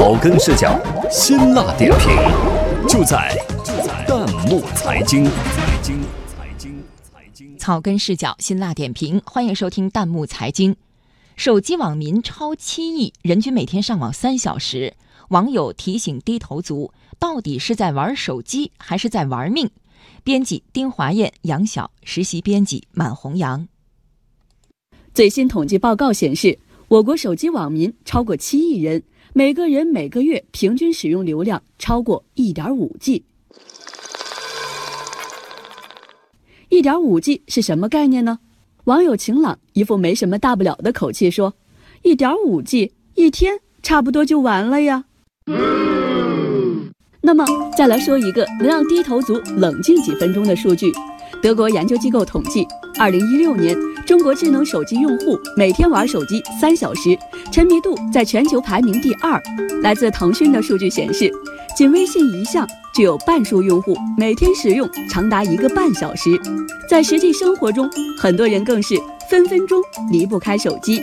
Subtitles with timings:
[0.00, 0.80] 草根视角，
[1.10, 2.08] 辛辣点评，
[2.88, 5.26] 就在就在弹幕财经。
[5.26, 7.58] 财经财经财经。
[7.58, 10.74] 草根视角，辛辣点评，欢迎收听弹幕财经。
[11.36, 14.94] 手机网民超七亿，人均每天上网三小时。
[15.28, 19.70] 网友提醒低头族，到底是在玩手机还是在玩命？
[20.24, 23.68] 编辑丁华燕、杨晓，实习编辑满红阳。
[25.12, 26.58] 最新统计报告显示，
[26.88, 33.24] 我国手机网民超过七亿人，每个人每个月平均使用流量超过一点五 G。
[36.68, 38.40] 一点五 G 是什么概念呢？
[38.84, 41.54] 网友晴朗一副没什么大不了的口气说
[42.02, 45.04] ：“一点五 G 一天差不多就完了呀。”
[47.22, 47.44] 那么，
[47.76, 50.90] 再来说一个能让低头族冷静几分钟的数据。
[51.40, 52.66] 德国研究机构统计，
[52.98, 53.76] 二零一六年
[54.10, 57.16] 中国智能手机用户每天玩手机三小时，
[57.52, 59.40] 沉迷度在全球排名第二。
[59.82, 61.30] 来自腾讯的数据显示，
[61.76, 66.30] 仅微信一项就有半数用户每天使用长达一个半小时。
[66.88, 68.96] 在实际生活中，很多人更是
[69.30, 71.00] 分分钟离不开手机。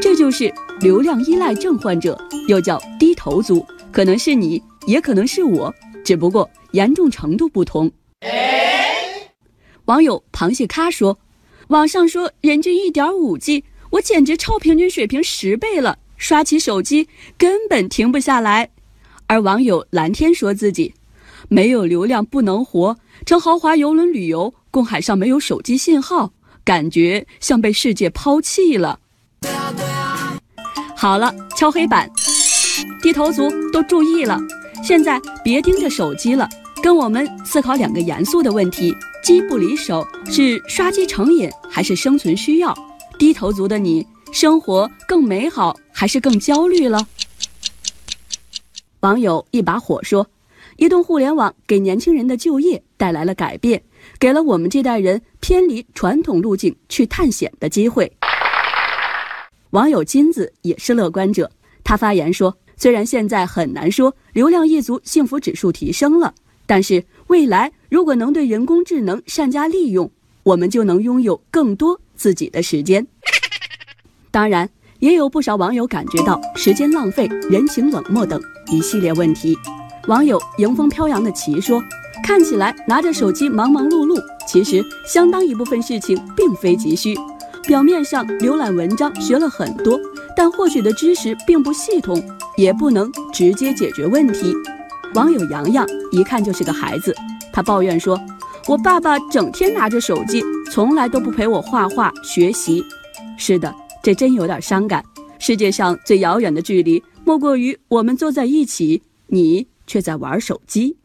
[0.00, 0.48] 这就是
[0.78, 7.90] 流量依赖症患者，又叫低头族，可能是你，也可能是我，只不过严重程度不同。
[9.86, 11.16] 网友螃蟹咖说
[11.68, 18.70] ：“网上说人均一点五 G，我简直超平均水平十倍了，刷起手机根本停不下来。”
[19.26, 20.94] 而网友蓝天说自己
[21.48, 29.00] 没有流量不能活，乘豪华游轮旅游，公海上没有手机信号，感觉像被世界抛弃了。
[30.94, 32.08] 好了，敲黑板，
[33.02, 34.38] 低头族都注意了，
[34.84, 36.48] 现在别盯着手机了，
[36.82, 38.94] 跟我们思考两个严肃的问题。
[39.22, 42.72] 机不离手是刷机成瘾还是生存需要？
[43.18, 47.08] 低头族的你，生活更美好还是更焦虑了？
[49.00, 50.28] 网友一把火说
[50.78, 53.82] ：“移动互联网给年轻人的就业带来了改变，
[54.20, 58.12] 给了我们这代人偏离传统路径去探险的机会。”
[59.70, 61.50] 网友金子也是乐观者，
[61.82, 66.32] 他发言说：“虽然现在很难说流量一族幸福指数提升了。”
[66.66, 70.10] 但是未来如果能对人工智能善加利用，
[70.42, 73.06] 我们就能拥有更多自己的时间。
[74.30, 74.68] 当然，
[74.98, 78.40] 也有不少网友感觉到时间浪费、人情冷漠等
[78.70, 79.56] 一系列问题。
[80.08, 81.82] 网友迎风飘扬的旗说
[82.22, 87.14] ：“看起来拿着手机忙忙碌碌，其实相当一部分事情并非急需。
[87.66, 89.98] 表面上浏览文章学了很多，
[90.36, 92.22] 但获取的知识并不系统，
[92.56, 94.52] 也不能直接解决问题。”
[95.14, 97.14] 网友洋洋一看就是个孩子，
[97.52, 98.20] 他抱怨说
[98.68, 102.84] ：“我爸爸整天拿着手机，从来都不陪我画画学习。”
[103.38, 105.02] 是的，这真有点伤感。
[105.38, 110.96] 世界上最遥远的距离，莫过于我们坐在一起，你却在玩手机。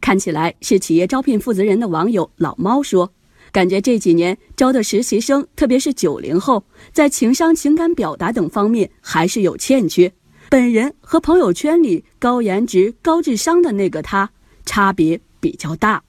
[0.00, 3.10] 看起来是企业招聘负责人的网友老猫说
[3.50, 10.10] ：“感觉这几年招的实习生，特别是九零后，在情商、情感表达等方面还是有欠缺。”
[10.48, 14.30] 本人和朋友圈里高颜值、高智商的那个他
[14.64, 16.02] 差别比较大。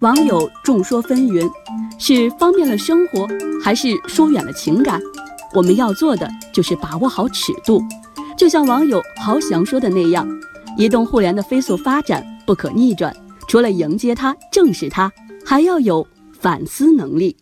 [0.00, 1.50] 网友众说纷纭，
[1.98, 3.26] 是方便了生活，
[3.64, 5.00] 还是疏远了情感？
[5.54, 7.82] 我们要做的就是把握好尺度。
[8.36, 10.28] 就像网友豪翔说的那样，
[10.76, 13.14] 移动互联的飞速发展不可逆转，
[13.48, 15.10] 除了迎接它、正视它，
[15.46, 16.06] 还要有
[16.38, 17.34] 反思能力。